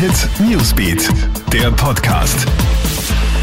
[0.00, 1.10] Hit Newsbeat,
[1.52, 2.46] der Podcast.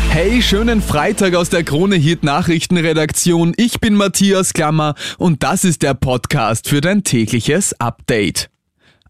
[0.10, 3.54] Hey, schönen Freitag aus der Krone Hit Nachrichtenredaktion.
[3.58, 8.50] Ich bin Matthias Klammer und das ist der Podcast für dein tägliches Update.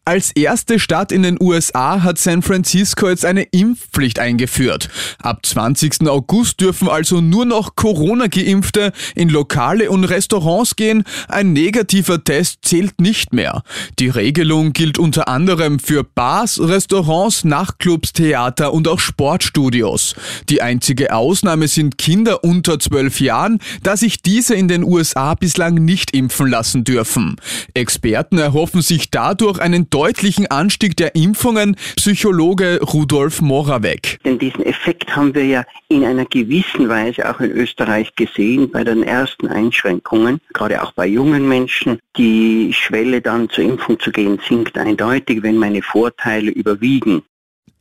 [0.07, 4.87] Als erste Stadt in den USA hat San Francisco jetzt eine Impfpflicht eingeführt.
[5.21, 6.07] Ab 20.
[6.07, 11.03] August dürfen also nur noch Corona-Geimpfte in Lokale und Restaurants gehen.
[11.27, 13.63] Ein negativer Test zählt nicht mehr.
[13.99, 20.15] Die Regelung gilt unter anderem für Bars, Restaurants, Nachtclubs, Theater und auch Sportstudios.
[20.47, 25.73] Die einzige Ausnahme sind Kinder unter 12 Jahren, da sich diese in den USA bislang
[25.73, 27.35] nicht impfen lassen dürfen.
[27.73, 34.19] Experten erhoffen sich dadurch einen deutlichen Anstieg der Impfungen, Psychologe Rudolf Moravec.
[34.23, 38.83] Denn diesen Effekt haben wir ja in einer gewissen Weise auch in Österreich gesehen bei
[38.83, 41.97] den ersten Einschränkungen, gerade auch bei jungen Menschen.
[42.15, 47.23] Die Schwelle dann zur Impfung zu gehen sinkt eindeutig, wenn meine Vorteile überwiegen.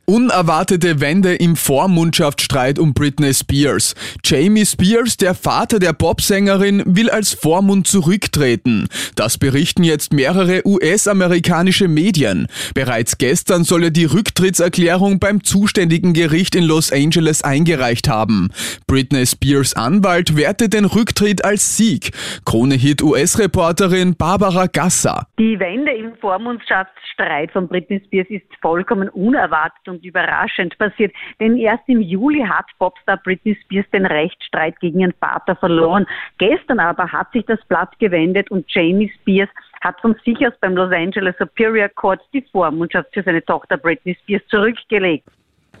[0.09, 3.93] Unerwartete Wende im Vormundschaftsstreit um Britney Spears.
[4.23, 8.87] Jamie Spears, der Vater der Popsängerin, will als Vormund zurücktreten.
[9.17, 12.47] Das berichten jetzt mehrere US-amerikanische Medien.
[12.73, 18.47] Bereits gestern soll er die Rücktrittserklärung beim zuständigen Gericht in Los Angeles eingereicht haben.
[18.87, 22.11] Britney Spears Anwalt wertet den Rücktritt als Sieg.
[22.45, 25.27] Krone-Hit US-Reporterin Barbara Gasser.
[25.37, 31.87] Die Wende im Vormundschaftsstreit von Britney Spears ist vollkommen unerwartet und überraschend passiert, denn erst
[31.87, 36.05] im Juli hat Popstar Britney Spears den Rechtsstreit gegen ihren Vater verloren.
[36.37, 39.49] Gestern aber hat sich das Blatt gewendet und Jamie Spears
[39.81, 44.15] hat von sich aus beim Los Angeles Superior Court die Vormundschaft für seine Tochter Britney
[44.21, 45.27] Spears zurückgelegt.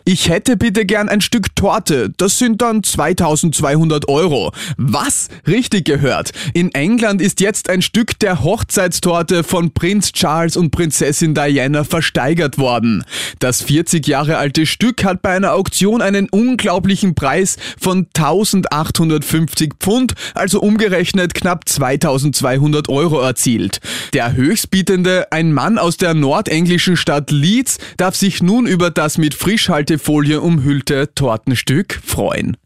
[0.09, 2.13] Ich hätte bitte gern ein Stück Torte.
[2.15, 4.53] Das sind dann 2200 Euro.
[4.77, 5.27] Was?
[5.45, 6.31] Richtig gehört.
[6.53, 12.57] In England ist jetzt ein Stück der Hochzeitstorte von Prinz Charles und Prinzessin Diana versteigert
[12.57, 13.03] worden.
[13.39, 20.13] Das 40 Jahre alte Stück hat bei einer Auktion einen unglaublichen Preis von 1850 Pfund,
[20.33, 23.81] also umgerechnet knapp 2200 Euro erzielt.
[24.13, 29.33] Der Höchstbietende, ein Mann aus der nordenglischen Stadt Leeds, darf sich nun über das mit
[29.33, 32.57] Frischhalte Folie umhüllte Tortenstück freuen.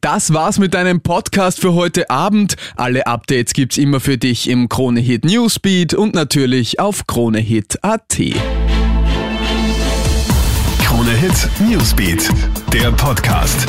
[0.00, 2.56] Das war's mit deinem Podcast für heute Abend.
[2.76, 8.18] Alle Updates gibt's immer für dich im Kronehit Newsbeat und natürlich auf kronehit.at.
[10.84, 12.30] Kronehit Newsbeat,
[12.72, 13.66] der Podcast.